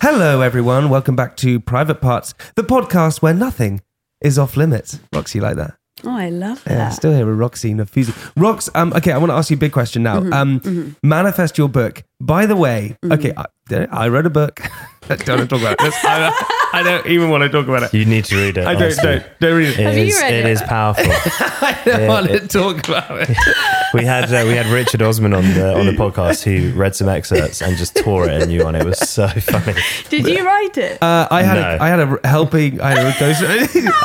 [0.00, 0.90] Hello, everyone.
[0.90, 3.80] Welcome back to Private Parts, the podcast where nothing
[4.20, 5.00] is off limits.
[5.14, 5.74] Roxie, like that?
[6.04, 6.72] Oh, I love that.
[6.72, 8.12] Yeah, still here with Roxie Nafousi.
[8.34, 10.20] Rox, um, okay, I want to ask you a big question now.
[10.20, 12.02] Mm-hmm, Um, Manifest your book.
[12.20, 14.60] By the way, okay, I, I wrote a book.
[15.08, 15.94] don't want to talk about it.
[16.04, 17.94] I, I don't even want to talk about it.
[17.94, 18.66] You need to read it.
[18.66, 19.04] I don't, honestly.
[19.04, 19.78] don't, don't read it.
[19.78, 20.50] It Have you read it it?
[20.50, 21.04] is powerful.
[21.08, 23.36] I don't want to talk about it.
[23.94, 27.08] we had uh, we had Richard Osman on the on the podcast who read some
[27.08, 28.74] excerpts and just tore it anew on.
[28.74, 29.74] It was so funny.
[30.08, 31.02] Did you write it?
[31.02, 31.84] Uh, I had a, No.
[31.84, 32.80] I had a helping.
[32.80, 33.42] I had a ghost.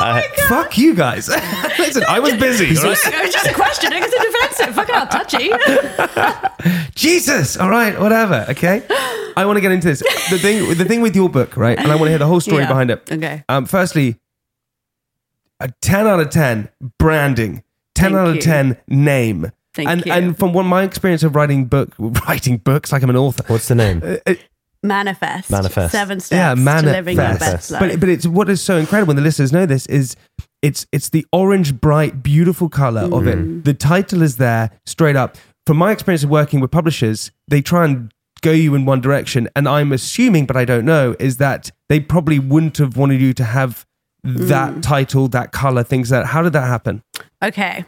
[0.04, 1.28] Oh Fuck you guys.
[1.78, 2.76] Listen, I was busy.
[2.78, 2.98] all right?
[3.06, 3.92] it was just a question.
[3.92, 4.74] It's a defensive.
[4.74, 5.50] Fucking hell, touchy.
[6.94, 7.56] Jesus.
[7.56, 8.46] All right, whatever.
[8.50, 8.82] Okay.
[9.36, 10.00] I want to get into this.
[10.30, 11.78] The thing, the thing with your book, right?
[11.78, 12.68] And I want to hear the whole story Yeah.
[12.68, 13.10] behind it.
[13.10, 13.44] Okay.
[13.48, 14.16] Um, firstly,
[15.60, 17.62] a ten out of ten branding.
[17.94, 19.52] Ten Thank out of ten name.
[19.74, 20.12] Thank and you.
[20.12, 23.44] and from what my experience of writing book, writing books like I'm an author.
[23.46, 24.02] What's the name?
[24.82, 25.50] Manifest.
[25.50, 25.92] Manifest.
[25.92, 26.92] Seven steps yeah, to manifest.
[26.92, 27.80] living your best life.
[27.80, 29.12] But but it's what is so incredible.
[29.12, 30.16] And the listeners know this is
[30.60, 33.64] it's it's the orange, bright, beautiful color of it.
[33.64, 35.36] The title is there straight up.
[35.66, 39.48] From my experience of working with publishers, they try and go you in one direction,
[39.54, 43.32] and I'm assuming, but I don't know, is that they probably wouldn't have wanted you
[43.34, 43.86] to have
[44.24, 44.82] that Mm.
[44.82, 46.26] title, that color, things like that.
[46.28, 47.02] How did that happen?
[47.42, 47.84] okay.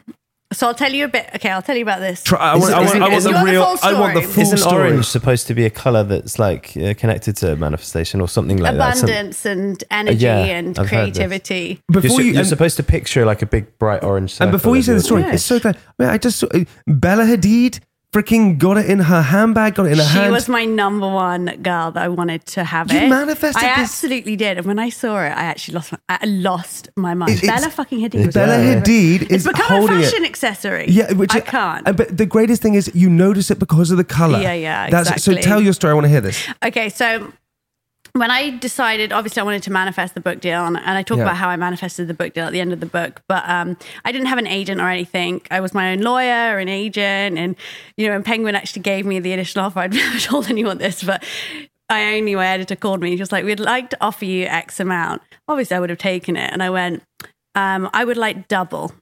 [0.54, 1.28] So I'll tell you a bit.
[1.34, 2.22] Okay, I'll tell you about this.
[2.22, 3.76] Try, I want, I want, I want it- the you want the real.
[3.76, 4.32] full I want the story?
[4.34, 4.88] full Isn't story.
[4.90, 8.76] orange supposed to be a color that's like uh, connected to manifestation or something like
[8.76, 8.96] that?
[8.98, 11.16] Abundance and energy yeah, and I've heard this.
[11.18, 11.80] creativity.
[11.92, 14.36] You're, Before su- you, you're supposed to picture like a big bright orange.
[14.40, 15.32] And before you say the story, Yeah.
[15.34, 15.76] it's so glad.
[15.98, 17.80] Man, I just saw uh, Bella Hadid
[18.14, 20.32] freaking got it in her handbag, got it in her She hand.
[20.32, 23.08] was my number one girl that I wanted to have You it.
[23.08, 24.58] manifested I this- absolutely did.
[24.58, 27.32] And when I saw it, I actually lost my, I lost my mind.
[27.32, 30.04] It- it's- Bella fucking Hadid was Bella my Hadid is It's become holding a it.
[30.04, 30.86] fashion accessory.
[30.88, 31.86] Yeah, which I can't.
[31.88, 34.40] uh, But the greatest thing is you notice it because of the color.
[34.40, 35.42] Yeah, yeah, That's, So exactly.
[35.42, 35.90] tell your story.
[35.90, 36.38] I want to hear this.
[36.64, 37.32] Okay, so
[38.16, 41.18] when I decided, obviously, I wanted to manifest the book deal, and, and I talk
[41.18, 41.24] Yeah.
[41.24, 43.20] about how I manifested the book deal at the end of the book.
[43.28, 45.42] But um, I didn't have an agent or anything.
[45.50, 47.56] I was my own lawyer, or an agent, and
[47.96, 51.02] you know, when Penguin actually gave me the initial offer, I'd never told anyone this,
[51.02, 51.24] but
[51.90, 53.10] I only my editor called me.
[53.10, 56.36] He was like, "We'd like to offer you X amount." Obviously, I would have taken
[56.36, 57.02] it, and I went,
[57.56, 58.92] um, "I would like double."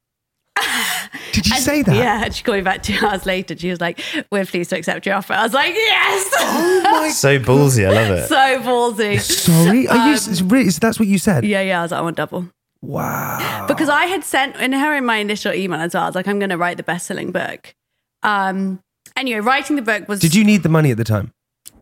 [1.32, 1.94] Did you And- say that?
[1.96, 3.56] Yeah, and she called me back two hours later.
[3.56, 4.00] She was like,
[4.30, 7.90] "We're pleased to accept your offer." I was like, "Yes!" Oh my So ballsy, I
[7.92, 8.28] love it.
[8.28, 9.20] so ballsy.
[9.66, 10.12] Sorry, are you?
[10.12, 10.70] Um, s- really?
[10.70, 11.44] So that's what you said?
[11.44, 11.80] Yeah, yeah.
[11.80, 12.48] I was like, I want double.
[12.80, 13.64] Wow.
[13.68, 16.02] Because I had sent in her in my initial email as well.
[16.02, 17.74] I was like, I'm going to write the best selling book.
[18.22, 18.80] Um,
[19.16, 20.20] anyway, writing the book was.
[20.20, 21.32] Did you need the money at the time?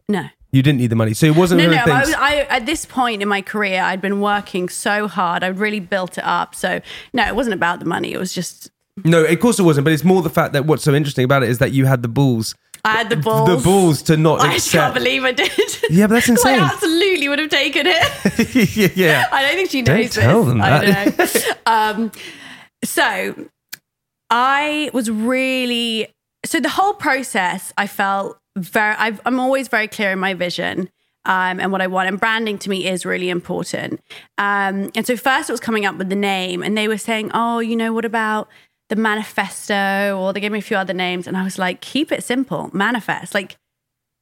[0.09, 0.27] No.
[0.53, 1.81] You didn't need the money, so it wasn't No, no.
[1.83, 5.45] of I, was- I, at this point in my career, I'd been working so hard.
[5.45, 6.55] I'd really built it up.
[6.57, 6.81] So,
[7.13, 8.13] no, it wasn't about the money.
[8.13, 8.69] It was just,
[9.05, 9.85] no, of course it wasn't.
[9.85, 12.03] But it's more the fact that what's so interesting about it is that you had
[12.03, 13.49] the balls, I had the balls.
[13.49, 15.51] the balls to not I just can't believe I did.
[15.91, 16.61] Yeah, but that's insane.
[16.61, 18.77] I absolutely would have taken it.
[18.77, 19.27] yeah, yeah.
[19.33, 19.87] I don't think she knows.
[19.87, 20.49] Don't knows tell this.
[20.49, 21.17] them I that.
[21.17, 21.45] don't
[21.99, 22.03] know.
[22.05, 22.13] um,
[22.85, 23.35] so
[24.31, 26.09] I was really
[26.45, 27.73] so the whole process.
[27.77, 28.95] I felt very.
[28.97, 30.91] I've, I'm always very clear in my vision.
[31.27, 34.01] Um, and what I want, and branding to me is really important.
[34.39, 37.31] Um, and so first it was coming up with the name, and they were saying,
[37.35, 38.49] "Oh, you know, what about
[38.91, 42.13] the manifesto?" Or they gave me a few other names, and I was like, "Keep
[42.13, 43.57] it simple, manifest." Like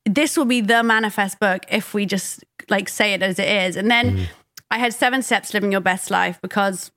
[0.08, 3.76] this will be the manifest book if we just like say it as it is.
[3.76, 4.26] And then mm.
[4.70, 6.90] I had seven steps living your best life because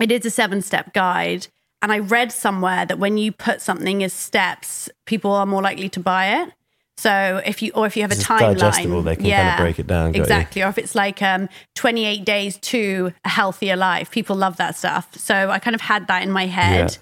[0.00, 1.48] it is a seven step guide.
[1.82, 5.88] And I read somewhere that when you put something as steps, people are more likely
[5.90, 6.52] to buy it.
[7.00, 9.56] So if you or if you have a It's timeline, digestible, they can kind of
[9.56, 10.14] break it down.
[10.14, 10.62] Exactly.
[10.62, 15.08] Or if it's like um, 28 days to a healthier life, people love that stuff.
[15.16, 16.98] So I kind of had that in my head.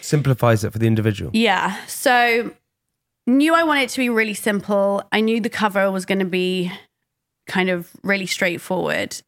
[0.00, 1.30] Simplifies it for the individual.
[1.34, 1.76] Yeah.
[1.86, 2.54] So
[3.26, 5.02] knew I wanted it to be really simple.
[5.12, 6.72] I knew the cover was going to be
[7.46, 9.20] kind of really straightforward.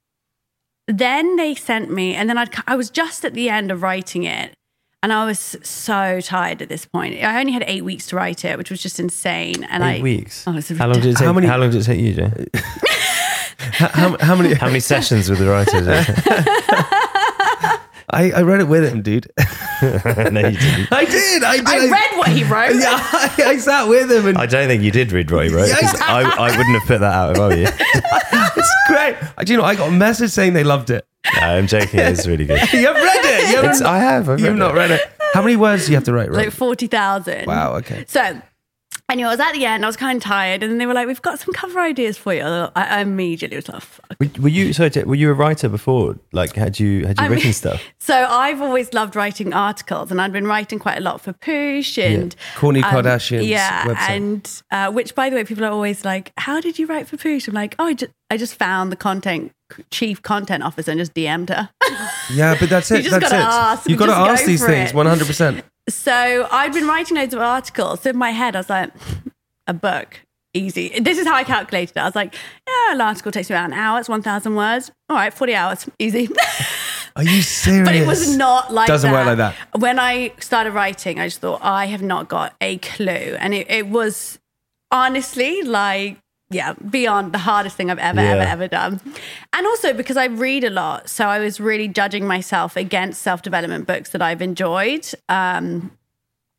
[0.89, 4.23] Then they sent me, and then I'd, I was just at the end of writing
[4.23, 4.55] it,
[5.03, 7.23] and I was so tired at this point.
[7.23, 9.63] I only had eight weeks to write it, which was just insane.
[9.65, 10.45] And Eight I weeks.
[10.47, 11.27] Oh, it's a how long did it take?
[11.27, 12.31] How many- How long did it take you, Joe?
[13.59, 14.55] How, how, how many?
[14.55, 15.87] How many sessions with the writers?
[18.11, 19.27] I, I read it with him, dude.
[19.83, 20.93] no, you didn't.
[20.93, 21.43] I did.
[21.43, 21.67] I did.
[21.67, 22.75] I read what he wrote.
[22.77, 25.53] Yeah, I, I sat with him, and I don't think you did read what he
[25.55, 25.71] wrote.
[25.71, 27.67] 'cause I, I wouldn't have put that out if I were you.
[28.57, 29.17] it's great.
[29.37, 29.65] I, do you know?
[29.65, 31.07] I got a message saying they loved it.
[31.41, 31.99] No, I'm joking.
[32.01, 32.61] It's really good.
[32.73, 33.51] You haven't read it.
[33.51, 34.29] You It's, haven't, I have.
[34.29, 35.01] I've you've read not read it.
[35.35, 36.31] How many words do you have to write?
[36.31, 36.45] Right?
[36.47, 37.47] Like 40,000.
[37.47, 37.75] wow.
[37.77, 38.05] Okay.
[38.07, 38.41] So,
[39.09, 41.07] anyway, I was at the end, I was kind of tired, and they were like,
[41.07, 42.43] We've got some cover ideas for you.
[42.43, 44.17] I, I immediately was like, Fuck.
[44.21, 44.91] Were, were you sorry?
[45.05, 46.19] Were you a writer before?
[46.33, 47.83] Like, had you had you I written mean- stuff?
[47.99, 51.99] So, I've always loved writing articles, and I'd been writing quite a lot for Poosh
[52.01, 53.97] and Kourtney um, Kardashian's yeah, website.
[54.11, 57.17] and uh, which, by the way, people are always like, "How did you write for
[57.17, 59.51] Poosh?" I'm like, "Oh, I just, I just found the content
[59.91, 61.69] chief content officer and just DM'd her."
[62.33, 62.99] Yeah, but that's it.
[62.99, 63.45] You just that's gotta it.
[63.45, 64.95] ask You've got to ask these things.
[64.95, 65.65] One hundred percent.
[65.89, 68.01] So I'd been writing loads of articles.
[68.01, 68.91] So in my head, I was like,
[69.69, 70.21] a book,
[70.55, 70.99] easy.
[71.01, 72.01] This is how I calculated it.
[72.01, 72.35] I was like,
[72.67, 73.99] yeah, an article takes me about an hour.
[74.01, 74.91] It's 1,000 words.
[75.09, 76.29] All right, 40 hours, easy.
[77.17, 77.89] Are you serious?
[77.89, 79.17] but it was not like Doesn't that.
[79.17, 79.81] work like that.
[79.81, 83.37] When I started writing, I just thought, I have not got a clue.
[83.39, 84.39] And it, it was
[84.91, 86.19] honestly like,
[86.51, 88.33] yeah, beyond the hardest thing I've ever, Yeah.
[88.35, 89.01] ever, ever done.
[89.53, 91.09] And also because I read a lot.
[91.09, 95.07] So I was really judging myself against self development books that I've enjoyed.
[95.29, 95.91] Um,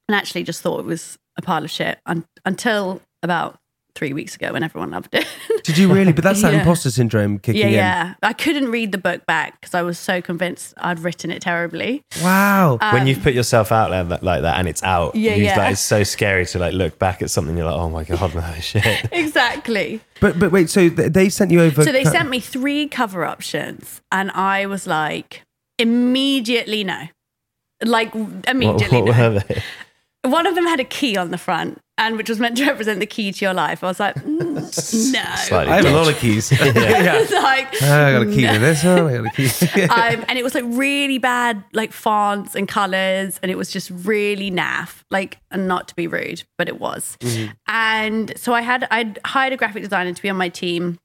[0.10, 3.60] and actually just thought it was a pile of shit un- until about
[3.98, 5.26] three weeks ago when everyone loved it.
[5.64, 6.14] Did you really?
[6.14, 6.60] But that's that Yeah.
[6.60, 7.74] imposter syndrome kicking yeah, in.
[7.74, 8.14] yeah.
[8.22, 12.04] I couldn't read the book back because I was so convinced I'd written it terribly.
[12.22, 12.78] Wow.
[12.80, 15.58] Uh, when you've put yourself out there like that and it's out, Yeah, yeah.
[15.58, 17.58] Like, it's so scary to like look back at something.
[17.58, 19.10] You're like, oh my god, no shit.
[19.12, 20.00] Exactly.
[20.22, 20.70] but but wait.
[20.70, 21.84] So they sent you over.
[21.84, 25.42] So they sent me three cover options, and I was like,
[25.80, 27.08] immediately no.
[27.84, 29.40] Like What, immediately what no.
[30.28, 30.34] Were they?
[30.34, 33.00] One of them had a key on the front, and which was meant to represent
[33.00, 33.84] the key to your life.
[33.84, 35.36] I was like, mm, no.
[35.36, 36.52] Slightly I have a lot of keys.
[36.52, 37.18] I yeah.
[37.20, 38.54] was like, I got a key no.
[38.54, 39.08] to this one.
[39.08, 39.82] I got a key.
[39.84, 43.90] um, and it was like really bad, like fonts and colors, and it was just
[43.92, 45.04] really naff.
[45.10, 47.18] Like, and not to be rude, but it was.
[47.68, 51.00] And so I had I'd hired a graphic designer to be on my team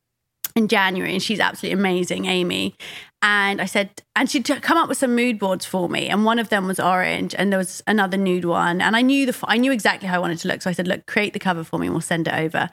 [0.57, 2.77] in January, and she's absolutely amazing, Amy.
[3.23, 6.39] And I said, and she'd come up with some mood boards for me, and one
[6.39, 9.59] of them was orange, and there was another nude one, and I knew the I
[9.59, 10.63] knew exactly how I wanted to look.
[10.63, 12.69] So I said, look, create the cover for me, and we'll send it over.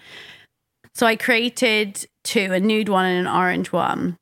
[0.95, 4.17] So I created two, a nude one and an orange one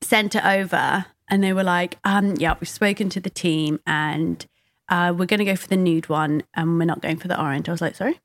[0.00, 4.46] sent it over and they were like, um, yeah, we've spoken to the team and
[4.88, 7.40] uh, we're going to go for the nude one and we're not going for the
[7.40, 7.68] orange.
[7.68, 8.20] I was like, sorry?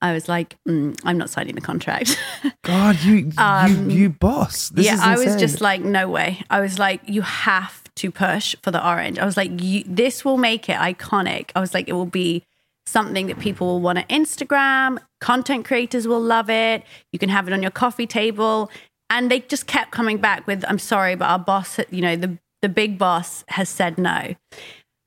[0.00, 2.18] I was like, mm, I'm not signing the contract.
[2.62, 4.68] God, you Um, you you boss.
[4.68, 6.42] This yeah, I was just like, no way.
[6.50, 9.18] I was like, you have to push for the orange.
[9.18, 11.50] I was like, you, this will make it iconic.
[11.56, 12.44] I was like, it will be
[12.86, 14.98] something that people will want to Instagram.
[15.20, 16.84] Content creators will love it.
[17.12, 18.70] You can have it on your coffee table.
[19.10, 22.38] And they just kept coming back with, I'm sorry, but our boss, you know, the,
[22.62, 24.34] the big boss has said no.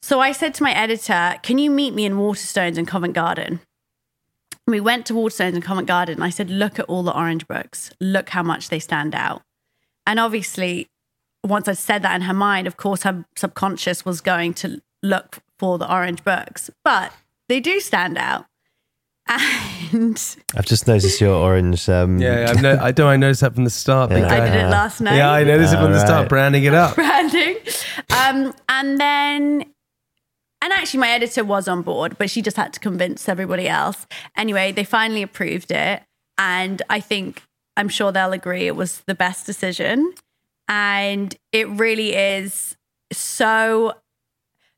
[0.02, 3.62] So I said to my editor, can you meet me in Waterstones in Covent Garden?
[4.72, 7.48] We went to Waterstones in Covent Garden and I said, look at all the orange
[7.48, 7.92] books.
[8.00, 9.42] Look how much they stand out.
[10.06, 10.88] And obviously,
[11.44, 15.40] once I said that in her mind, of course, her subconscious was going to look
[15.58, 17.14] for the orange books, but
[17.48, 18.46] they do stand out.
[19.28, 21.88] And I've just noticed your orange.
[21.88, 22.48] Um, yeah.
[22.50, 23.08] I've no, I don't.
[23.08, 24.10] I noticed that from the start.
[24.10, 24.34] big Yeah.
[24.34, 25.16] I did it last night.
[25.16, 26.28] Yeah, I noticed it from the start.
[26.28, 26.96] Branding it up.
[26.96, 27.58] branding.
[28.10, 29.66] Um, and then,
[30.62, 34.06] and actually, my editor was on board, but she just had to convince everybody else.
[34.38, 36.04] Anyway, they finally approved it.
[36.38, 37.42] And I think,
[37.76, 40.14] I'm sure they'll agree it was the best decision.
[40.68, 42.78] And it really is
[43.12, 43.94] so.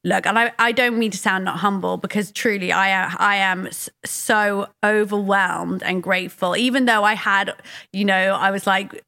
[0.05, 3.69] Look, and I, I don't mean to sound not humble because truly I I am
[4.03, 6.57] so overwhelmed and grateful.
[6.57, 7.53] Even though I had,
[7.93, 9.01] you know, I was like,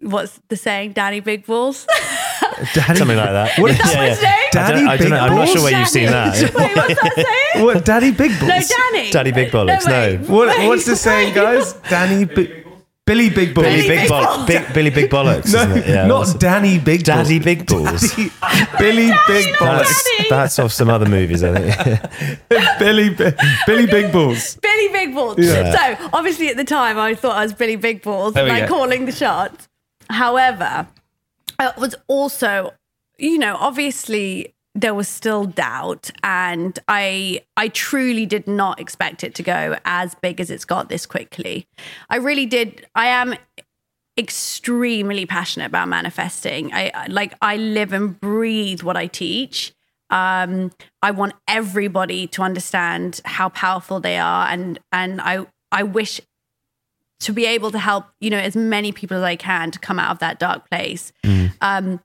[0.00, 1.86] what's the saying, Danny Big Balls?
[2.74, 3.58] Daddy, Something like that.
[3.58, 3.98] What- Yeah, That's yeah.
[4.00, 4.34] what it's saying?
[4.34, 5.16] I don't, Daddy I don't know.
[5.18, 6.38] I'm not sure where you've seen Danny.
[6.38, 6.54] that.
[6.54, 7.64] Wait, what's that saying?
[7.66, 7.84] What?
[7.84, 8.48] Daddy Big Balls.
[8.70, 9.10] No, Danny.
[9.10, 10.20] Daddy Big Bollocks, wait.
[10.20, 10.34] no.
[10.34, 11.72] What, Wait, what's the saying, guys?
[11.88, 12.64] Danny Big.
[13.06, 13.66] Billy Big Balls.
[13.66, 14.34] Billy Billy Big Big Bollocks.
[14.36, 14.46] Balls.
[14.46, 15.52] Big, Billy Big Bollocks.
[15.54, 15.86] No, isn't?
[15.88, 18.14] Yeah, not that's- Danny Big Daddy Big Balls.
[18.14, 19.86] Billy Big Bollocks.
[19.88, 22.00] That's, that's off some other movies, I think.
[22.78, 23.34] Billy, Bi-
[23.66, 24.56] Billy Big Balls.
[24.56, 25.38] Billy Big Balls.
[25.38, 25.96] Yeah.
[25.96, 28.74] So obviously at the time I thought I was Billy Big Balls, like go.
[28.74, 29.68] calling the shots.
[30.10, 30.86] However,
[31.60, 32.72] it was also,
[33.18, 39.34] you know, obviously there was still doubt and I I truly did not expect it
[39.36, 41.66] to go as big as it's got this quickly.
[42.10, 43.34] I really did I am
[44.16, 46.72] extremely passionate about manifesting.
[46.72, 49.72] I I- like I live and breathe what I teach.
[50.10, 50.70] Um,
[51.02, 56.20] I want everybody to understand how powerful they are, and and I I wish
[57.20, 59.98] to be able to help you know as many people as I can to come
[59.98, 61.12] out of that dark place.
[61.60, 62.00] Um,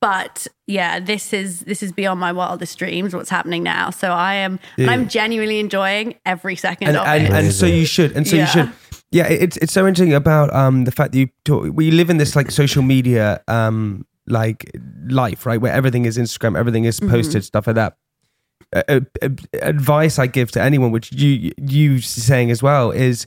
[0.00, 3.14] but yeah, this is this is beyond my wildest dreams.
[3.14, 3.90] What's happening now?
[3.90, 7.32] So I am, and I'm genuinely enjoying every second and, of and, it.
[7.32, 8.42] and so you should and so Yeah.
[8.42, 8.72] you should
[9.10, 12.16] yeah it's it's so interesting about um the fact that you talk, we live in
[12.16, 14.70] this like social media um like
[15.08, 17.96] life right where everything is instagram everything is posted stuff like that
[18.74, 18.82] uh,
[19.22, 19.28] uh,
[19.60, 23.26] advice i give to anyone which you you saying as well is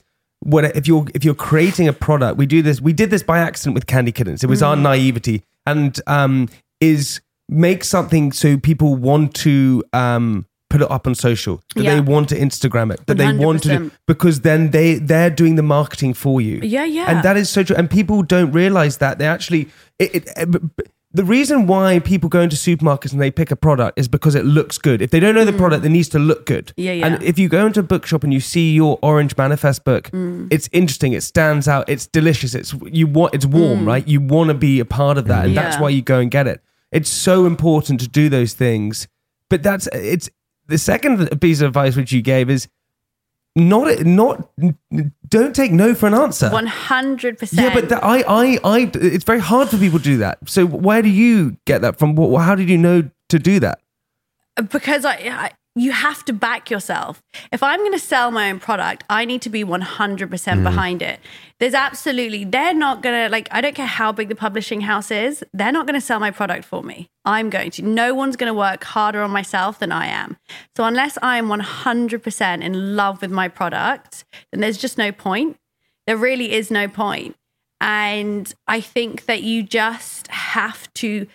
[0.52, 3.38] what if you're if you're creating a product we do this we did this by
[3.38, 4.42] accident with candy kittens.
[4.44, 5.42] It was our naivety.
[5.66, 6.48] And um
[6.80, 11.94] is make something so people want to um put it up on social that Yeah.
[11.94, 15.54] they want to instagram it that they want to do, because then they they're doing
[15.54, 16.56] the marketing for you.
[16.62, 17.06] Yeah, yeah.
[17.10, 17.76] and that is so true.
[17.76, 19.18] And people don't realize that.
[19.18, 19.68] They actually
[20.00, 20.84] it, it, b-
[21.16, 24.44] the reason why people go into supermarkets and they pick a product is because it
[24.44, 25.00] looks good.
[25.02, 26.66] If they don't know the product, it needs to look good.
[26.68, 26.72] Mm.
[26.76, 27.06] Yeah, yeah.
[27.06, 30.48] And if you go into a bookshop and you see your Orange Manifest book, Mm.
[30.50, 31.12] it's interesting.
[31.14, 31.88] It stands out.
[31.88, 32.54] It's delicious.
[32.54, 33.34] It's you want.
[33.34, 34.06] It's warm, right?
[34.06, 35.80] You want to be a part of that, and that's Mm.
[35.80, 36.60] Why you go and get it.
[36.92, 39.08] It's so important to do those things.
[39.50, 40.28] But that's it's
[40.68, 42.68] the second piece of advice which you gave is
[43.56, 44.48] not not
[45.28, 46.50] don't take no for an answer.
[46.50, 47.66] One hundred percent.
[47.66, 50.38] Yeah, but that, I, I, I, it's very hard for people to do that.
[50.46, 52.16] So where do you get that from?
[52.16, 53.80] How did you know to do that?
[54.70, 57.22] because I, I you have to back yourself.
[57.52, 60.62] If I'm going to sell my own product, I need to be 100% mm-hmm.
[60.64, 61.20] behind it.
[61.60, 65.10] There's absolutely they're not going to like I don't care how big the publishing house
[65.10, 67.10] is, they're not going to sell my product for me.
[67.24, 67.82] I'm going to.
[67.82, 70.38] No one's going to work harder on myself than I am.
[70.76, 75.58] So unless I am 100% in love with my product, then there's just no point.
[76.06, 77.36] There really is no point.
[77.80, 81.26] And I think that you just have to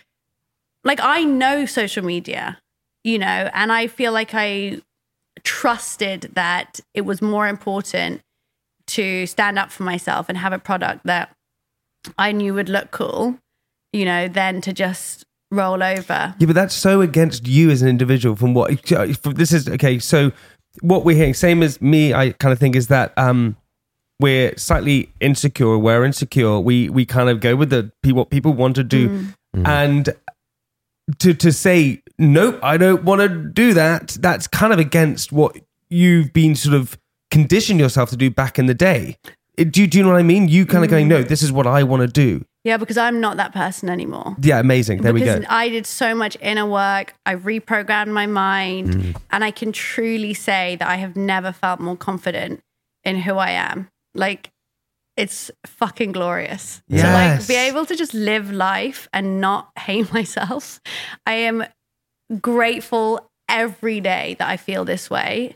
[0.84, 2.58] like I know social media,
[3.04, 4.80] you know, and I feel like I
[5.44, 8.20] trusted that it was more important
[8.88, 11.34] to stand up for myself and have a product that
[12.18, 13.38] I knew would look cool,
[13.92, 16.34] you know, than to just roll over.
[16.38, 18.36] Yeah, but that's so against you as an individual.
[18.36, 19.98] From what this is, okay.
[19.98, 20.32] So
[20.80, 23.56] what we're hearing, same as me, I kind of think is that um,
[24.20, 25.78] we're slightly insecure.
[25.78, 26.58] We're insecure.
[26.58, 30.08] We we kind of go with the pe- what people want to do, and
[31.18, 34.16] to to say nope, I don't want to do that.
[34.20, 35.56] That's kind of against what
[35.90, 36.98] you've been sort of
[37.30, 39.16] conditioned yourself to do back in the day.
[39.56, 40.48] Do, you- do you know what I mean?
[40.48, 42.44] You kind of going, no, this is what I want to do.
[42.64, 44.36] Yeah, because I'm not that person anymore.
[44.40, 45.02] Yeah, amazing.
[45.02, 45.40] There we go.
[45.48, 47.12] I did so much inner work.
[47.26, 49.16] I reprogrammed my mind, Mm.
[49.32, 52.60] and I can truly say that I have never felt more confident
[53.04, 53.88] in who I am.
[54.14, 54.50] Like,
[55.16, 56.82] it's fucking glorious.
[56.90, 60.80] To like be able to just live life and not hate myself.
[61.26, 61.64] I am
[62.40, 65.52] grateful every day that I feel this way.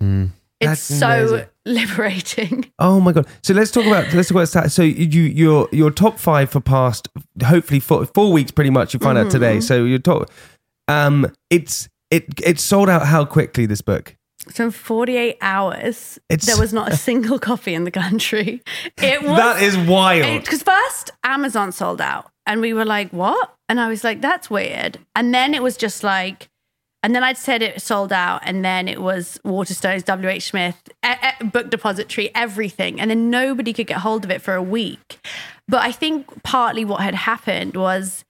[0.58, 1.46] It's That's so amazing.
[1.66, 2.72] liberating.
[2.78, 3.26] Oh my god!
[3.42, 4.70] So let's talk about let's talk about.
[4.72, 7.08] So you your your top five for past
[7.44, 8.94] hopefully four, four weeks pretty much.
[8.94, 9.30] You find out Mm-hmm.
[9.32, 9.60] today.
[9.60, 10.30] So your top,
[10.88, 14.16] um, it's it it sold out how quickly this book.
[14.48, 18.62] So in 48 hours, It's- there was not a single copy in the country.
[18.96, 20.42] It was That is wild.
[20.42, 24.48] Because first Amazon sold out, and we were like, "What?" And I was like, "That's
[24.48, 26.48] weird." And then it was just like,
[27.06, 30.28] and then I'd said it sold out, and then it was Waterstones, W.
[30.28, 30.50] H.
[30.50, 30.90] Smith,
[31.52, 35.24] Book Depository, everything, and then nobody could get hold of it for a week.
[35.68, 38.24] But I think partly what had happened was.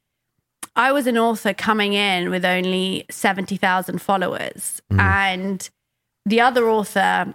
[0.78, 4.82] I was an author coming in with only 70,000 followers.
[4.92, 5.00] Mm-hmm.
[5.00, 5.70] And
[6.26, 7.34] the other author,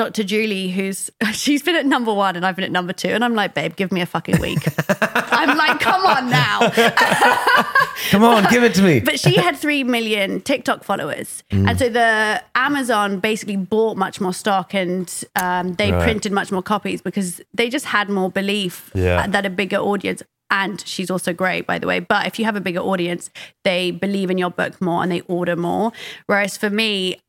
[0.00, 0.24] Dr.
[0.24, 3.08] Julie, who's she's been at number one and I've been at number two.
[3.08, 4.60] And I'm like, babe, give me a fucking week.
[4.88, 6.70] I'm like, come on now.
[8.10, 9.00] Come on, give it to me.
[9.00, 11.44] But she had 3 million TikTok followers.
[11.50, 16.02] And so the Amazon basically bought much more stock and um, they Right.
[16.02, 19.26] printed much more copies because they just had more belief Yeah.
[19.26, 20.22] that a bigger audience.
[20.50, 22.00] And she's also great, by the way.
[22.00, 23.28] But if you have a bigger audience,
[23.64, 25.92] they believe in your book more and they order more.
[26.26, 27.20] Whereas for me,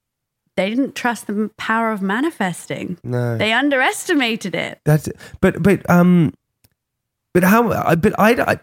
[0.61, 2.97] they didn't trust the power of manifesting.
[3.03, 3.37] No.
[3.37, 4.79] They underestimated it.
[4.85, 5.09] That's
[5.41, 6.33] but but um,
[7.33, 7.95] but how?
[7.95, 8.59] But I, I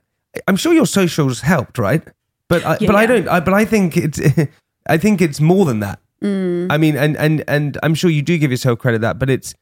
[0.47, 2.02] I'm sure your socials helped, right?
[2.49, 3.28] But I, Yeah, but I don't.
[3.28, 4.21] I, but I think it's
[4.87, 5.99] I think it's more than that.
[6.23, 6.69] Mm.
[6.71, 9.55] I mean, and and and I'm sure you do give yourself credit that, but it's.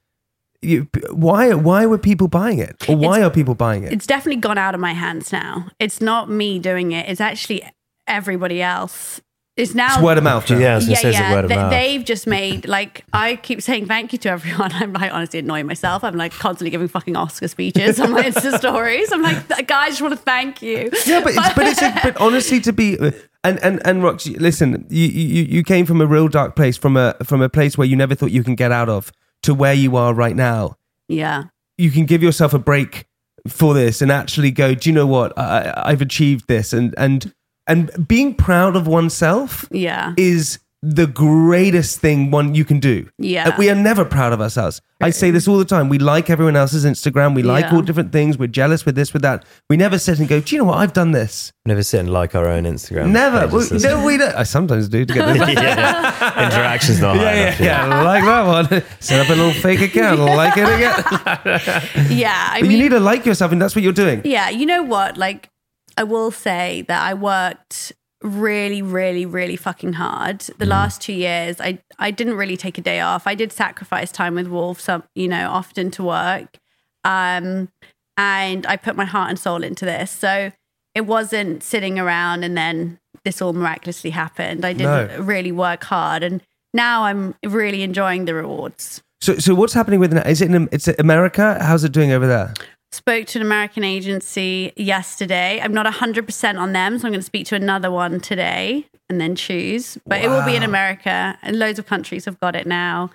[0.62, 4.40] You, why why were people buying it or why are people buying it It's definitely
[4.40, 5.69] gone out of my hands now.
[5.78, 7.09] It's not me doing it.
[7.11, 7.62] It's actually
[8.09, 9.21] everybody else.
[9.57, 10.59] It's now it's word of mouth now.
[10.59, 11.71] Yeah, I was gonna say it's a word of They- mouth.
[11.71, 14.71] They've just made like I keep saying thank you to everyone.
[14.75, 16.05] I'm like honestly annoying myself.
[16.05, 19.11] I'm like constantly giving fucking Oscar speeches on my Insta stories.
[19.13, 20.91] I'm like, guys, just want to thank you.
[21.07, 22.99] Yeah, but it's, but it's a, but honestly to be
[23.45, 26.97] and and and Rox, listen, you you you came from a real dark place, from
[26.99, 29.11] a from a place where you never thought you can get out of,
[29.45, 30.77] to where you are right now.
[31.09, 31.45] yeah,
[31.79, 33.07] You can give yourself a break
[33.49, 34.75] for this and actually go.
[34.75, 35.33] Do you know what?
[35.39, 37.33] I, I've achieved this, and and
[37.67, 40.15] and being proud of oneself Yeah.
[40.17, 43.09] is the greatest thing one you can do.
[43.19, 43.57] Yeah.
[43.59, 44.81] We are never proud of ourselves.
[45.01, 45.89] I say this all the time.
[45.89, 47.35] We like everyone else's Instagram.
[47.35, 47.75] We like Yeah.
[47.75, 48.39] all different things.
[48.39, 49.45] We're jealous with this, with that.
[49.69, 50.79] We never sit and go, "Do you know what?
[50.79, 53.09] I've done this." Never sit and like our own Instagram.
[53.11, 53.49] Never.
[53.49, 53.73] pages.
[53.73, 54.35] We, no, we don't.
[54.37, 56.45] I sometimes do to get the yeah.
[56.47, 57.61] Interaction's not high yeah, enough.
[57.61, 58.03] yeah, yeah.
[58.03, 58.83] like that one.
[59.01, 60.21] Set up a little fake account.
[60.21, 62.11] Like it again.
[62.17, 62.49] Yeah.
[62.53, 64.23] I But mean, you need to like yourself, and that's what you're doing.
[64.25, 65.17] Yeah, you know what?
[65.17, 65.51] Like,
[65.97, 70.41] I will say that I worked really, really, really fucking hard.
[70.59, 70.69] The Mm.
[70.71, 73.26] last two years, I I didn't really take a day off.
[73.26, 76.57] I did sacrifice time with Wolf, some you know, often to work,
[77.05, 77.69] um,
[78.17, 80.11] and I put my heart and soul into this.
[80.11, 80.53] So
[80.95, 84.65] it wasn't sitting around and then this all miraculously happened.
[84.65, 85.09] I did No.
[85.19, 86.41] really work hard, and
[86.73, 89.03] now I'm really enjoying the rewards.
[89.21, 90.26] So, so what's happening with it?
[90.26, 91.59] Is it in it's America?
[91.61, 92.55] How's it doing over there?
[92.97, 95.61] Spoke to an American agency yesterday.
[95.62, 99.21] I'm not 100% on them, so I'm going to speak to another one today and
[99.21, 99.99] then choose.
[100.07, 103.11] But it will be in America, and loads of countries have got it now.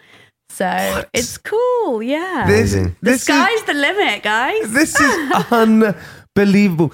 [0.49, 2.03] So it's cool.
[2.03, 2.45] Yeah.
[2.47, 4.71] This, the this sky's is the limit, guys.
[4.71, 6.93] this is unbelievable.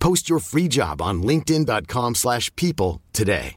[0.00, 3.54] Post your free job on linkedin.com/people slash people today.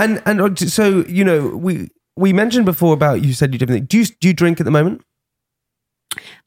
[0.00, 3.88] And and uh, so you know we we mentioned before about you said you different.
[3.88, 5.02] Do you do you drink at the moment?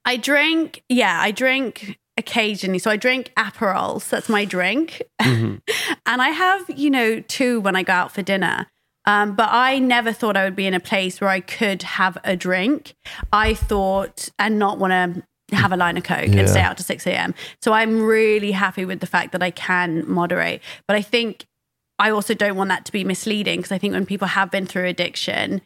[0.05, 2.79] I drink, yeah, I drink occasionally.
[2.79, 4.09] So I drink Aperols.
[4.09, 5.01] That's my drink.
[5.19, 5.61] and
[6.05, 8.67] I have, you know, two when I go out for dinner.
[9.05, 12.17] Um, but I never thought I would be in a place where I could have
[12.23, 12.95] a drink.
[13.33, 16.39] I thought and not want to have a line of coke Yeah.
[16.41, 17.33] and stay out to 6 a.m.
[17.61, 20.61] So I'm really happy with the fact that I can moderate.
[20.87, 21.45] But I think
[21.99, 24.65] I also don't want that to be misleading because I think when people have been
[24.65, 25.61] through addiction,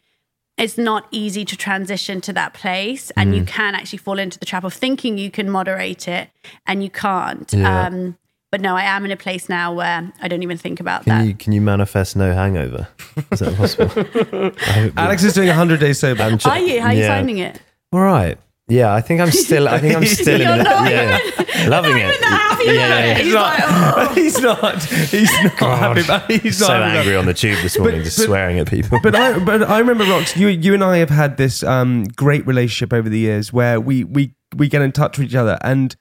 [0.58, 3.36] it's not easy to transition to that place and Mm.
[3.36, 6.30] you can actually fall into the trap of thinking you can moderate it
[6.66, 7.86] and you can't Yeah.
[7.86, 8.16] um
[8.50, 11.18] but no i am in a place now where i don't even think about Can
[11.18, 12.88] that you can you manifest no hangover?
[13.32, 14.52] Is that possible?
[14.96, 16.22] Alex is doing hundred days sober.
[16.22, 17.08] I'm are you how are you yeah.
[17.16, 17.60] finding it
[17.92, 18.38] All right.
[18.68, 19.68] Yeah, I think I'm still.
[19.68, 20.62] I think I'm still in You're the.
[20.64, 21.68] not yeah, yeah.
[21.68, 22.14] loving it.
[22.24, 23.06] happy yeah, yeah, it.
[23.06, 23.22] yeah.
[23.22, 24.12] He's like, oh.
[24.14, 24.82] he's not.
[24.82, 25.78] He's not God.
[25.78, 26.30] happy about.
[26.30, 28.68] He's not so happy about- angry on the tube this morning, just but- swearing at
[28.68, 28.98] people.
[29.02, 32.44] But I, but I remember, Rox, you, you and I have had this um, great
[32.46, 35.58] relationship over the years where we, we, we get in touch with each other.
[35.62, 35.94] And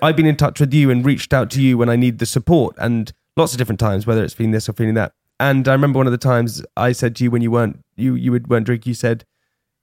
[0.00, 2.26] I've been in touch with you and reached out to you when I need the
[2.26, 5.12] support and lots of different times, whether it's feeling this or feeling that.
[5.40, 8.14] And I remember one of the times I said to you when you weren't, you,
[8.14, 9.24] you would, weren't drink, you said,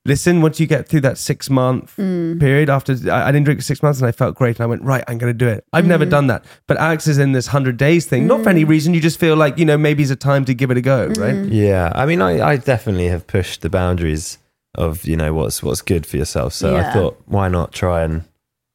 [0.06, 2.40] listen, once you get through that six month mm.
[2.40, 4.68] period after I, I didn't drink for six months and I felt great and I
[4.68, 5.66] went, right, I'm going to do it.
[5.74, 6.10] I've never mm.
[6.10, 6.46] done that.
[6.68, 8.70] But Alex is in this 100 days thing, not for any mm.
[8.70, 8.94] reason.
[8.94, 11.08] You just feel like, you know, maybe it's a time to give it a go,
[11.18, 11.46] right?
[11.46, 14.38] yeah, I mean, I, I definitely have pushed the boundaries
[14.76, 16.54] of you know what's what's good for yourself.
[16.54, 18.24] So I thought, why not try and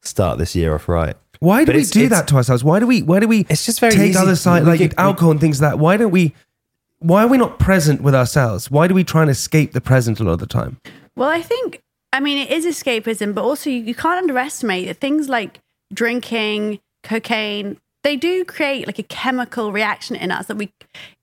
[0.01, 1.15] start this year off right?
[1.39, 2.63] Why do But we it's- do it's- that to ourselves?
[2.63, 3.01] Why do we?
[3.01, 3.45] Why do we?
[3.49, 4.19] It's just very take easy.
[4.19, 5.79] other side We like get- we- alcohol and things like that.
[5.79, 6.33] Why don't we?
[6.99, 8.71] Why are we not present with ourselves?
[8.71, 10.79] Why do we try and escape the present a lot of the time?
[11.15, 11.81] Well i think
[12.13, 15.59] i mean it is escapism but also you, you can't underestimate that things like
[15.93, 20.71] drinking cocaine they do create like a chemical reaction in us that we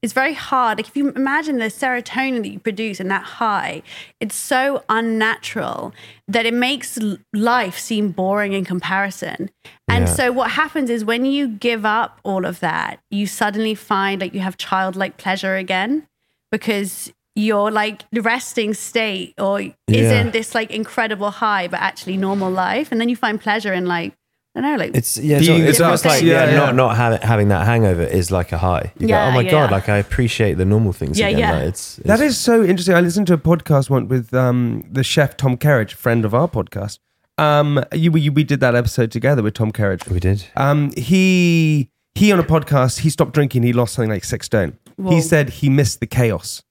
[0.02, 3.82] it's very hard like if you imagine the serotonin that you produce in that high
[4.20, 5.92] it's so unnatural
[6.26, 6.98] that it makes
[7.32, 9.48] life seem boring in comparison
[9.88, 10.14] and Yeah.
[10.14, 14.34] so what happens is when you give up all of that you suddenly find like
[14.34, 16.06] you have childlike pleasure again
[16.50, 22.92] because your like resting state or isn't this like incredible high but actually normal life
[22.92, 24.12] and then you find pleasure in like
[24.54, 26.56] I don't know like It's yeah, it's, Being it's almost like yeah, Yeah, yeah.
[26.56, 28.92] not not having having that hangover is like a high.
[28.98, 29.76] You Yeah, go, oh my yeah, god, yeah.
[29.76, 31.38] like I appreciate the normal things Yeah, again.
[31.38, 31.52] yeah.
[31.52, 32.94] Like, it's, it's That is so interesting.
[32.94, 36.48] I listened to a podcast once with um, the chef Tom Kerridge, friend of our
[36.48, 36.98] podcast.
[37.38, 40.06] Um, you, we we did that episode together with Tom Kerridge.
[40.10, 40.44] we did.
[40.54, 42.98] Um, he he on a podcast.
[42.98, 43.62] He stopped drinking.
[43.62, 44.76] He lost something like six stone.
[44.96, 45.12] Whoa.
[45.12, 46.62] He said he missed the chaos.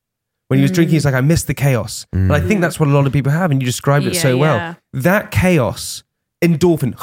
[0.51, 1.05] When he was drinking, he's mm.
[1.05, 2.05] like, I missed the chaos.
[2.11, 2.61] And I think mm.
[2.63, 4.57] that's what a lot of people have, and you described it Yeah, so well.
[4.57, 4.73] yeah.
[4.91, 6.03] That chaos,
[6.41, 6.93] endorphin,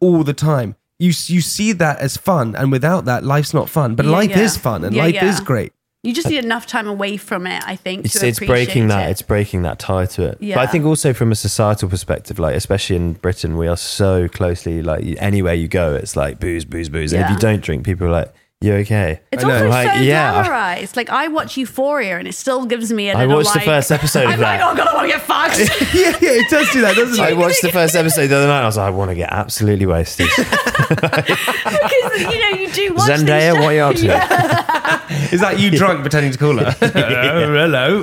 [0.00, 0.74] all the time.
[0.98, 3.94] You you see that as fun, and without that, life's not fun.
[3.94, 4.40] But Yeah, life yeah.
[4.40, 5.28] is fun, and Yeah, life yeah.
[5.28, 5.74] is great.
[6.02, 8.84] you just uh, need enough time away from it I think It's to it's breaking
[8.84, 9.10] appreciate that it.
[9.10, 10.38] it's breaking that tie to it.
[10.40, 14.28] But I think also from a societal perspective, like especially in Britain, we are so
[14.28, 17.12] closely like anywhere you go, it's like booze, booze, booze.
[17.12, 19.20] And if you don't drink, people are like, you okay?
[19.30, 19.54] It's I know.
[19.54, 20.42] also Like, so yeah.
[20.44, 20.96] glamorized.
[20.96, 23.66] Like I watch Euphoria and it still gives me a I little watched the like,
[23.66, 24.60] first episode of I'm that.
[24.60, 25.58] like, oh god, I want to get fucked.
[25.94, 27.28] yeah, yeah, it does do that, doesn't it?
[27.28, 28.62] I watched the first episode the other night.
[28.62, 30.28] I was like, I want to get absolutely wasted.
[30.84, 34.06] Because you know you do watch these Zendaya, what are you up to?
[34.06, 35.30] Yeah.
[35.32, 36.74] Is that you drunk pretending to call her?
[36.80, 38.02] Oh, hello,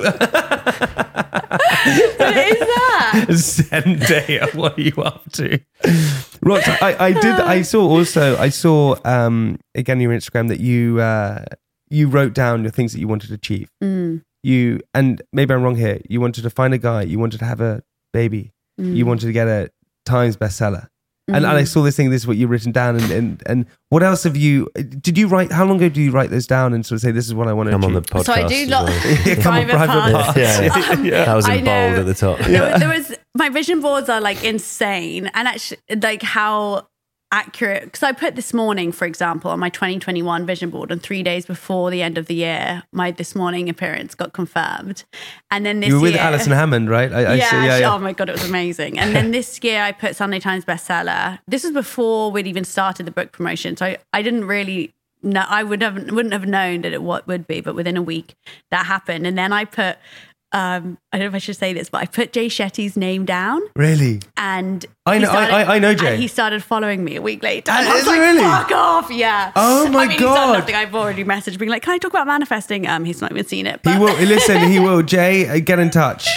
[1.84, 3.24] What is that?
[3.28, 5.58] Zendaya, what are you up to?
[6.44, 7.24] Rox, I, I did.
[7.24, 8.36] I saw also.
[8.36, 11.44] I saw um, again your Instagram that you uh,
[11.90, 13.70] you wrote down the things that you wanted to achieve.
[13.82, 16.00] Mm, You and maybe I'm wrong here.
[16.08, 17.02] You wanted to find a guy.
[17.02, 18.52] You wanted to have a baby.
[18.80, 18.94] mm.
[18.96, 19.70] You wanted to get a
[20.04, 20.88] Times bestseller.
[21.34, 21.56] And, and Mm-hmm.
[21.56, 22.10] I saw this thing.
[22.10, 22.96] This is what you've written down.
[22.96, 24.68] And, and and what else have you?
[24.74, 25.52] Did you write?
[25.52, 27.48] How long ago do you write those down and sort of say this is what
[27.48, 28.24] I want to I'm on the podcast.
[28.24, 29.36] So I do as lot well.
[29.42, 30.24] Come on, private, private parts.
[30.24, 30.38] parts.
[30.38, 30.62] Yeah,
[31.02, 31.24] yeah.
[31.24, 32.00] That was I in bold know.
[32.00, 32.38] at the top.
[32.38, 36.86] There, was, there was my vision boards are like insane and actually like how
[37.32, 41.22] accurate because I put this morning, for example, on my 2021 vision board, and three
[41.22, 45.04] days before the end of the year, my this morning appearance got confirmed,
[45.50, 47.12] and then this You were with year, Alison Hammond, right?
[47.12, 47.94] I, I yeah, see, yeah, yeah.
[47.94, 48.98] Oh my god, it was amazing.
[48.98, 51.40] And then this year, I put Sunday Times bestseller.
[51.48, 54.92] This was before we'd even started the book promotion, so I, I didn't really
[55.22, 55.44] know.
[55.48, 58.34] I would have wouldn't have known that it what would be, but within a week
[58.70, 59.26] that happened.
[59.26, 59.96] And then I put.
[60.54, 63.24] Um, I don't know if I should say this, but I put Jay Shetty's name
[63.24, 64.20] down, Really?
[64.36, 66.16] and I know- I- I- I know Jay.
[66.16, 67.72] he started following me a week later.
[67.72, 68.42] And I was like, really?
[68.42, 69.50] "Fuck off!" Yeah.
[69.56, 70.58] Oh my I mean, God.
[70.58, 70.74] nothing.
[70.74, 73.66] I've already messaged, being like, "Can I talk about manifesting?" Um, he's not even seen
[73.66, 73.80] it.
[73.82, 74.70] He will listen.
[74.70, 75.02] He will.
[75.14, 76.28] Jay, uh, get in touch.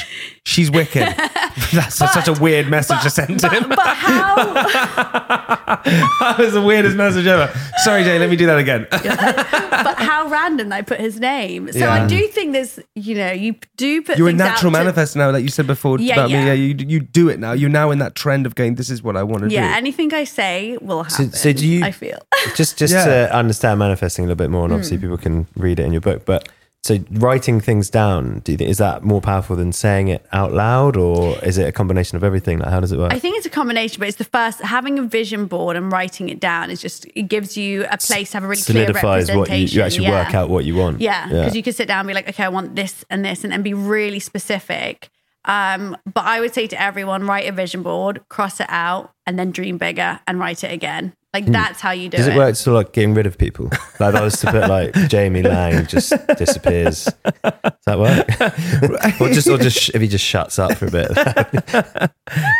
[0.45, 1.13] She's wicked.
[1.73, 3.69] That's such a weird message to send to but, him.
[3.69, 4.36] but how?
[5.15, 7.51] that was the weirdest message ever.
[7.84, 8.17] Sorry, Jay.
[8.19, 8.88] Let me do that again.
[8.91, 11.71] but how random I put his name.
[11.71, 11.93] So Yeah.
[11.93, 14.17] I do think there's, you know, you do put.
[14.17, 16.35] You're a things out natural to- manifest now, like you said before Yeah, about me.
[16.35, 16.45] yeah.
[16.45, 17.51] Yeah, you you do it now.
[17.51, 18.75] You're now in that trend of going.
[18.75, 19.67] This is what I want to Yeah, do.
[19.67, 21.31] Yeah, anything I say will happen.
[21.31, 22.19] so do you I feel.
[22.55, 23.05] just just Yeah.
[23.05, 25.03] to understand manifesting a little bit more, and obviously hmm.
[25.03, 26.47] people can read it in your book, but.
[26.86, 30.54] So writing things down, do you think is that more powerful than saying it out
[30.54, 32.60] loud, or is it a combination of everything?
[32.60, 33.12] Like, how does it work?
[33.12, 36.30] I think it's a combination, but it's the first having a vision board and writing
[36.30, 39.32] it down is just it gives you a place to have a really clear solidifies
[39.32, 40.26] what you, you actually yeah.
[40.26, 41.02] work out what you want.
[41.02, 43.43] Yeah, because you can sit down and be like, okay, I want this and this,
[43.43, 45.10] and, then be really specific.
[45.45, 49.39] Um, but I would say to everyone, write a vision board, cross it out, and
[49.39, 51.13] then dream bigger and write it again.
[51.36, 52.21] Like that's how you do Hmm.
[52.21, 52.34] Does it.
[52.34, 53.65] it work to like getting rid of people?
[54.00, 57.04] Like if I was to put like Jamie Laing just disappears.
[57.43, 59.19] Does that work?
[59.21, 61.12] or just or just sh- if he just shuts up for a bit.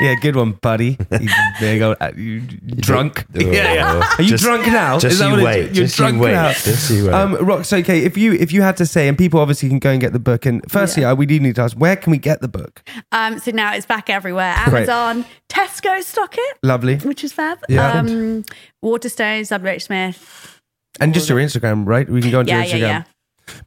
[0.02, 0.98] Yeah, good one, buddy.
[1.12, 1.96] You- there you go.
[2.00, 3.26] Uh, you drunk?
[3.36, 4.10] Oh, yeah, yeah.
[4.18, 5.00] Are you just- drunk now?
[5.00, 5.64] Just Is that you what it- wait.
[5.76, 6.32] You're just drunk you wait.
[6.34, 6.52] now.
[6.52, 7.14] Just you wait.
[7.14, 8.00] Um, Rox, okay.
[8.04, 10.20] If you if you had to say, and people obviously can go and get the
[10.20, 10.46] book.
[10.46, 11.12] And firstly, Yeah.
[11.12, 12.84] uh, we do need to ask, where can we get the book?
[13.12, 14.56] Um, so now it's back everywhere.
[14.66, 14.88] Great.
[14.90, 16.98] Amazon, Tesco stock it, Lovely.
[16.98, 17.58] which is fab.
[17.70, 17.92] Yeah.
[17.94, 18.44] Um,
[18.84, 20.62] Waterstones, WH Smith.
[21.00, 22.10] And just your Instagram, right?
[22.10, 22.80] We can go on Yeah, your Instagram.
[22.80, 23.04] yeah.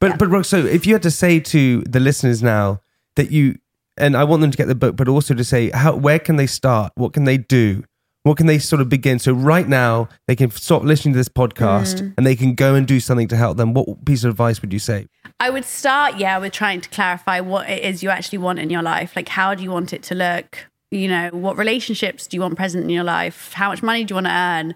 [0.01, 2.81] But but Rox, so if you had to say to the listeners now
[3.17, 3.57] that you
[3.97, 6.37] and I want them to get the book, but also to say how where can
[6.37, 6.93] they start?
[6.97, 7.85] What can they do?
[8.25, 9.19] What can they sort of begin?
[9.19, 12.15] So right now they can stop listening to this podcast Mm.
[12.17, 13.73] and they can go and do something to help them.
[13.75, 15.07] What piece of advice would you say?
[15.41, 18.71] I would start, yeah, with trying to clarify what it is you actually want in
[18.71, 19.15] your life.
[19.15, 20.67] Like, how do you want it to look?
[20.91, 23.53] You know, what relationships do you want present in your life?
[23.55, 24.75] How much money do you want to earn?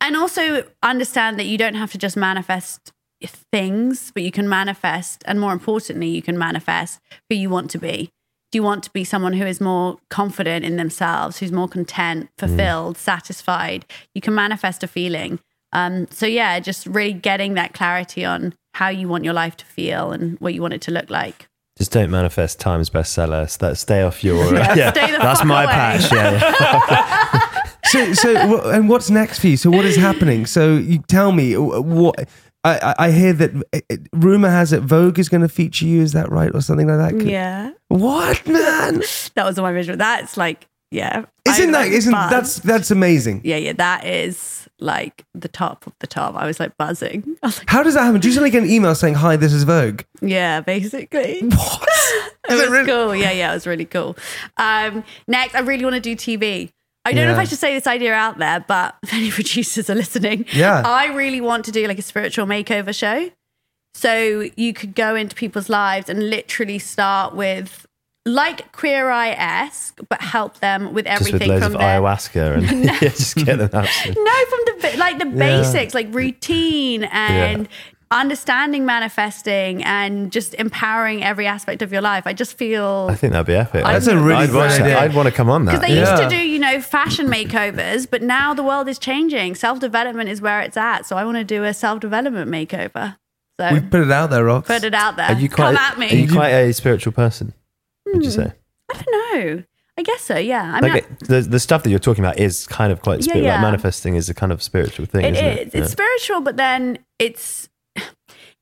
[0.00, 2.92] And also understand that you don't have to just manifest
[3.52, 7.78] things, but you can manifest, and more importantly, you can manifest who you want to
[7.78, 8.10] be.
[8.52, 12.28] Do you want to be someone who is more confident in themselves, who's more content,
[12.38, 13.84] fulfilled, satisfied?
[14.14, 15.40] You can manifest a feeling.
[15.72, 19.64] Um, so yeah, just really getting that clarity on how you want your life to
[19.66, 21.48] feel and what you want it to look like.
[21.76, 23.50] just don't manifest Times bestseller.
[23.50, 24.54] So that stay off your.
[24.54, 25.72] Yeah, stay the that's my away.
[25.72, 26.12] patch.
[26.12, 27.50] Yeah, yeah.
[27.86, 29.56] So so and what's next for you?
[29.56, 30.46] So what is happening?
[30.46, 32.28] So you tell me what.
[32.66, 36.00] I, I- hear that uh, uh, rumor has it Vogue is going to feature you.
[36.00, 37.10] Is that right, or something like that?
[37.18, 39.02] Could- Yeah, What man?
[39.34, 39.98] that was on my vision.
[39.98, 42.30] That's like, yeah, Isn't that isn't fun.
[42.30, 43.42] that's that's amazing?
[43.44, 46.36] yeah, yeah, that is like the top of the top.
[46.36, 47.36] I was like buzzing.
[47.42, 48.22] I was like, How does that happen?
[48.22, 50.00] Do you suddenly get an email saying, "Hi, this is Vogue"?
[50.22, 51.40] yeah, basically.
[51.50, 51.88] What?
[52.48, 53.14] it was really- cool.
[53.14, 54.16] Yeah, yeah, it was really cool.
[54.56, 56.70] Um, next, I really want to do TV.
[57.06, 59.90] I don't know if I should say this idea out there, but if any producers
[59.90, 60.82] are listening, Yeah.
[60.84, 63.30] I really want to do like a spiritual makeover show.
[63.94, 67.86] So you could go into people's lives and literally start with
[68.26, 72.98] like Queer Eye esque, but help them with with everything loads from ayahuasca and yeah,
[72.98, 74.24] just get them absolutely.
[74.24, 77.68] no, from the like the basics, like routine and
[78.10, 82.26] understanding manifesting and just empowering every aspect of your life.
[82.26, 83.84] I just feel I think that'd be epic.
[83.84, 84.98] That's a really I'd good watch that.
[84.98, 85.72] I'd want to come on that.
[85.72, 86.10] because they Yeah.
[86.18, 89.54] used to do, you know, fashion makeovers, but now the world is changing.
[89.54, 91.06] Self development is where it's at.
[91.06, 93.16] So I want to do a self development makeover.
[93.60, 94.66] So We've put it out there, Rox.
[94.66, 95.26] put it out there.
[95.26, 95.74] Are you quite?
[95.74, 96.10] Come at me.
[96.10, 97.54] Are you quite a spiritual person?
[98.06, 98.34] Would you hmm.
[98.42, 98.52] say?
[98.92, 99.12] I don't
[99.56, 99.62] know.
[99.96, 100.36] I guess so.
[100.36, 100.72] Yeah.
[100.74, 103.20] I mean, Like it, the the stuff that you're talking about is kind of quite
[103.20, 103.44] Yeah, spiritual.
[103.44, 103.52] yeah.
[103.54, 105.24] Like manifesting is a kind of spiritual thing.
[105.24, 105.58] It isn't is.
[105.58, 105.86] It It's Yeah.
[105.86, 107.68] spiritual, but then it's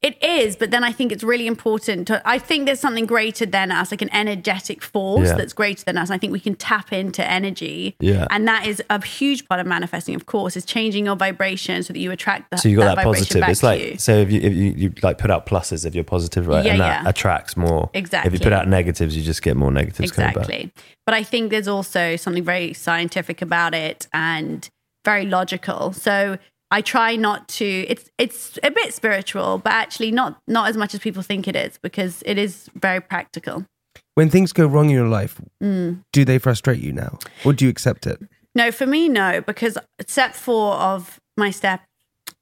[0.02, 0.56] it is.
[0.56, 2.20] But then I think it's really important to.
[2.28, 5.36] I think there's something greater than us, like an energetic force Yeah.
[5.36, 6.10] that's greater than us.
[6.10, 7.94] I think we can tap into energy.
[8.00, 8.26] Yeah.
[8.30, 10.14] and that is a huge part of manifesting.
[10.14, 12.60] Of course, is changing your vibration so that you attract that.
[12.60, 13.48] So you got that, vibration positive.
[13.48, 13.98] It's like you.
[13.98, 16.64] so if you if you, you like put out pluses if you're positive, right?
[16.64, 17.08] Yeah, and that yeah.
[17.08, 17.90] attracts more.
[17.94, 18.28] Exactly.
[18.28, 20.48] If you put out negatives, you just get more negatives coming back.
[20.48, 20.72] Exactly.
[21.06, 24.68] But I think there's also something very scientific about it and
[25.04, 25.92] very logical.
[25.92, 26.38] So
[26.72, 30.94] I try not to it's it's a bit spiritual, but actually not not as much
[30.94, 33.66] as people think it is because it is very practical.
[34.14, 36.02] When things go wrong in your life, Mm.
[36.12, 38.18] do they frustrate you now, or do you accept it?
[38.54, 41.80] No, for me, no, because step four of my step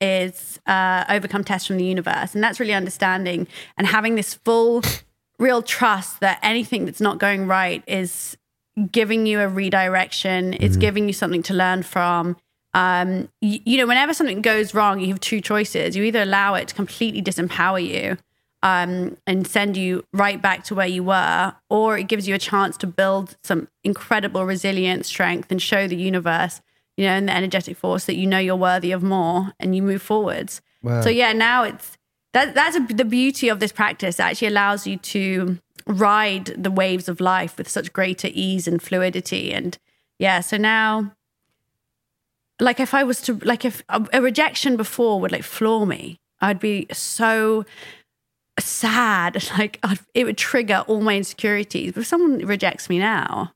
[0.00, 2.34] is uh, overcome tests from the universe.
[2.34, 4.82] And that's really understanding and having this full,
[5.38, 8.36] real trust that anything that's not going right is
[8.90, 12.36] giving you a redirection, it's giving you something to learn from.
[12.72, 15.96] Um, you, you know, whenever something goes wrong, you have two choices.
[15.96, 18.16] You either allow it to completely disempower you
[18.62, 22.38] um, and send you right back to where you were, or it gives you a
[22.38, 26.60] chance to build some incredible resilience, strength, and show the universe,
[26.96, 29.82] you know, and the energetic force that you know you're worthy of more, and you
[29.82, 30.60] move forwards.
[30.82, 31.00] Wow.
[31.00, 31.96] So yeah, now it's
[32.32, 34.20] that that's a, the beauty of this practice.
[34.20, 38.80] It actually allows you to ride the waves of life with such greater ease and
[38.80, 39.76] fluidity, and
[40.18, 40.40] yeah.
[40.40, 41.12] So now.
[42.60, 46.18] Like if I was to like if a, a rejection before would like floor me,
[46.40, 47.64] I'd be so
[48.58, 49.42] sad.
[49.58, 51.92] Like I'd, it would trigger all my insecurities.
[51.92, 53.52] But if someone rejects me now,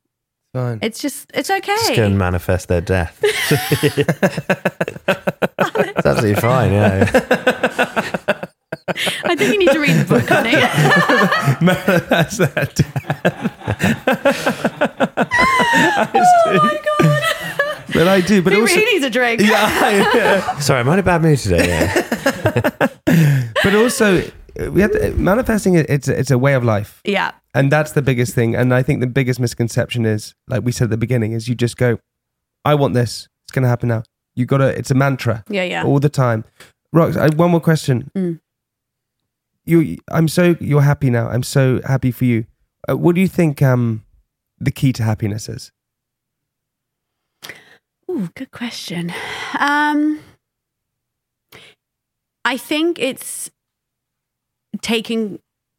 [0.52, 0.78] Fine.
[0.82, 1.76] it's just it's okay.
[1.76, 3.18] Just go and manifest their death.
[3.22, 3.98] it's
[6.06, 6.72] absolutely fine.
[6.72, 7.10] Yeah.
[7.12, 8.44] yeah.
[8.86, 10.52] I think you need to read the book, honey.
[12.08, 12.80] That's that.
[16.14, 16.83] oh my god,
[17.94, 18.42] But I do.
[18.42, 19.40] But he also, really needs a drink.
[19.40, 21.66] yeah, Sorry, I'm in a bad mood today.
[21.68, 22.88] Yeah.
[23.62, 24.22] but also,
[24.70, 25.74] we have to, manifesting.
[25.76, 27.00] It's a- it's a way of life.
[27.04, 28.54] yeah, And that's the biggest thing.
[28.56, 31.54] And I think the biggest misconception is, like we said at the beginning, is you
[31.54, 31.98] just go,
[32.64, 33.28] I want this.
[33.44, 34.02] It's going to happen now.
[34.34, 35.84] You got to, it's a mantra yeah, yeah.
[35.84, 36.44] all the time.
[36.94, 38.10] Rox, I, one more question.
[38.16, 38.40] Mm.
[39.64, 41.28] You, I'm so, you're happy now.
[41.28, 42.46] I'm so happy for you.
[42.88, 44.04] Uh, what do you think um,
[44.58, 45.70] the key to happiness is?
[48.10, 49.12] Ooh, good question.
[49.58, 50.20] Um,
[52.44, 53.50] I think it's
[54.82, 55.38] taking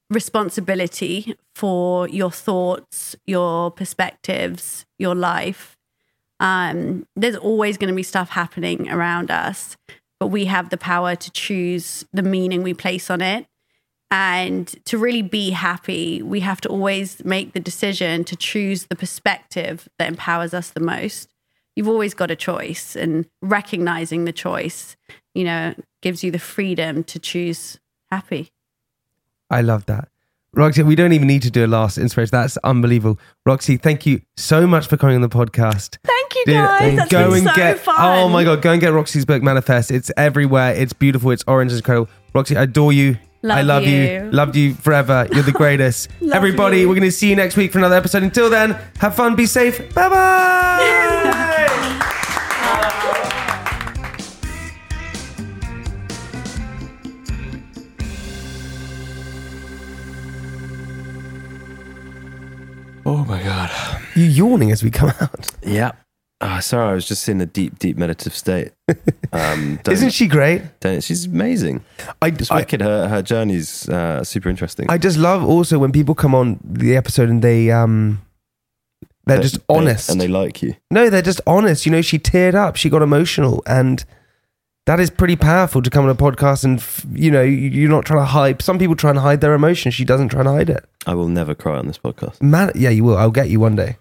[0.09, 5.77] responsibility for your thoughts, your perspectives, your life.
[6.39, 9.77] Um, there's always going to be stuff happening around us,
[10.19, 13.45] but we have the power to choose the meaning we place on it.
[14.11, 18.95] And to really be happy, we have to always make the decision to choose the
[18.95, 21.34] perspective that empowers us the most
[21.75, 24.95] you've always got a choice and recognizing the choice
[25.33, 27.79] you know gives you the freedom to choose
[28.11, 28.49] happy
[29.49, 30.09] I love that.
[30.55, 32.31] Roxie, we don't even need to do a last inspiration.
[32.31, 33.19] That's unbelievable.
[33.45, 35.97] Roxie, thank you so much for coming on the podcast.
[36.03, 38.81] thank you guys That's go been and so get fun oh my god go and
[38.81, 42.91] get roxie's book manifest it's everywhere it's beautiful it's orange it's incredible roxie i adore
[42.93, 44.01] you i Love love you.
[44.01, 44.29] you.
[44.31, 46.89] loved you forever you're the greatest everybody you.
[46.89, 49.45] we're going to see you next week for another episode until then have fun be
[49.45, 51.41] safe bye bye
[63.15, 63.71] Oh my god.
[64.15, 65.91] you yawning as we come out Yeah.
[66.41, 68.73] Oh, sorry, I was just in a deep, deep meditative state.
[69.31, 70.61] Um, isn't she great
[70.99, 71.83] she's amazing.
[72.21, 72.81] I, Just I, wicked.
[72.81, 74.85] Her her journey's uh, super interesting.
[74.89, 78.21] I just love also when people come on the episode and they um
[79.25, 80.75] they're They- just they- honest and they like you.
[80.91, 81.85] No, they're just honest.
[81.85, 82.75] You know, she teared up.
[82.75, 84.03] She got emotional, and
[84.85, 87.89] that is pretty powerful to come on a podcast and f- you know you- you're
[87.89, 88.61] not trying to hide.
[88.61, 89.93] Some people try and hide their emotions.
[89.95, 90.85] She doesn't try and hide it.
[91.05, 92.41] I will never cry on this podcast.
[92.41, 93.17] Man, yeah, you will.
[93.17, 93.97] I'll get you one day.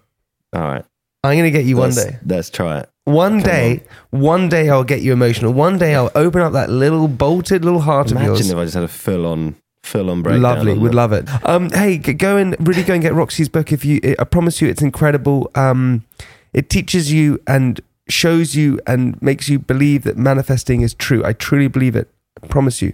[0.53, 0.85] All right.
[1.23, 2.17] I'm gonna get you one let's, day.
[2.25, 2.89] Let's try it.
[3.05, 5.53] One Come day, one day I'll get you emotional.
[5.53, 8.39] One day I'll open up that little bolted little heart of yours.
[8.41, 10.41] Imagine if I just had a full on, full on breakdown.
[10.41, 11.27] Lovely, on would love it.
[11.47, 13.71] Um, hey, go and really go and get Roxie's book.
[13.71, 15.51] If you, I promise you, it's incredible.
[15.55, 16.03] Um,
[16.53, 21.23] it teaches you and shows you and makes you believe that manifesting is true.
[21.25, 22.09] I truly believe it.
[22.43, 22.93] I promise you.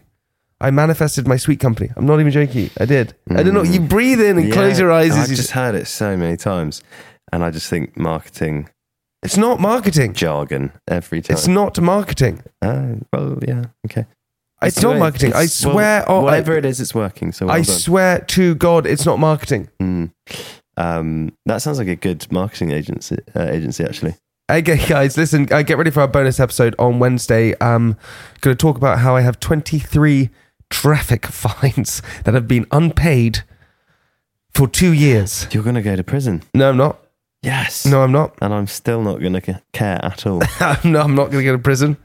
[0.60, 1.90] I manifested my sweet company.
[1.96, 2.70] I'm not even joking.
[2.80, 3.16] I did.
[3.32, 3.64] I don't know.
[3.64, 5.12] You breathe in and Yeah, close your eyes.
[5.14, 6.84] I've just heard it so many times,
[7.34, 8.70] and I just think marketing
[9.24, 10.14] it's not marketing.
[10.14, 11.36] jargon every time.
[11.36, 12.44] It's not marketing.
[12.62, 14.06] Oh, well, yeah, okay.
[14.64, 15.00] It's It's not good.
[15.00, 15.34] marketing.
[15.34, 16.06] I It's- well, swear.
[16.08, 17.32] oh, I- whatever it is, it's working.
[17.32, 17.76] So well I done.
[17.76, 19.70] swear to God, it's not marketing.
[19.82, 20.12] Mm.
[20.78, 23.18] Um, that sounds like a good marketing agency.
[23.36, 24.16] Uh, agency, actually.
[24.52, 25.48] Okay, guys, listen.
[25.50, 27.54] Uh, get ready for our bonus episode on Wednesday.
[27.60, 27.96] Um,
[28.42, 30.30] going to talk about how I have 23
[30.70, 33.46] traffic fines that have been unpaid
[34.54, 35.48] for two years.
[35.52, 36.44] You're going to go to prison.
[36.54, 37.00] No, I'm not.
[37.42, 37.86] Yes.
[37.86, 38.36] No, I'm not.
[38.42, 40.40] And I'm still not going to care at all.
[40.84, 41.96] no, I'm not going to go to prison.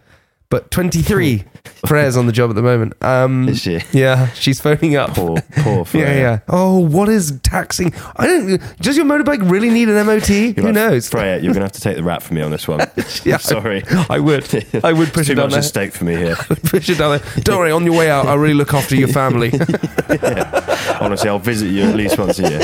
[0.49, 1.45] But 23
[1.89, 2.95] Freya's on the job at the moment.
[3.03, 3.81] Um, Is she?
[3.93, 5.11] Yeah, she's phoning up.
[5.15, 6.07] Poor, poor Yeah, Freya.
[6.15, 6.39] yeah.
[6.49, 7.93] Oh, what is taxing?
[8.17, 8.77] I don't.
[8.81, 10.29] Does your motorbike really need an MOT?
[10.31, 11.09] You're Who like, knows?
[11.09, 12.81] Freya, you're going to have to take the rap for me on this one.
[13.25, 13.35] Yeah.
[13.35, 13.83] I'm sorry.
[14.09, 14.45] I would.
[14.85, 15.59] I would push Too it down much there.
[15.61, 16.37] at stake for me here.
[16.37, 17.43] Push it down there.
[17.43, 17.73] Don't worry.
[17.73, 19.51] On your way out, I'll really look after your family.
[21.01, 22.61] Honestly, I'll visit you at least once a year.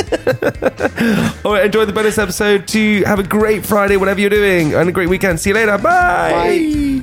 [1.45, 1.65] All right.
[1.67, 2.69] Enjoy the bonus episode.
[2.69, 5.41] To have a great Friday, whatever you're doing, and a great weekend.
[5.41, 5.77] See you later.
[5.79, 7.03] Bye.